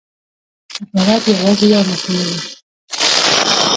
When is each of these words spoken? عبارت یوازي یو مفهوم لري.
عبارت 0.99 1.25
یوازي 1.33 1.67
یو 1.73 1.81
مفهوم 1.89 2.17
لري. 2.27 2.45